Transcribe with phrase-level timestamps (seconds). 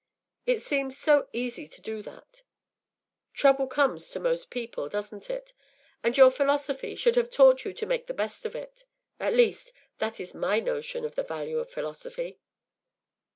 [0.47, 2.41] It seems so easy to do that.
[3.35, 5.53] Trouble comes to most people, doesn’t it?
[6.01, 8.85] And your philosophy should have taught you to make the best of it.
[9.19, 12.39] At least, that is my notion of the value of philosophy.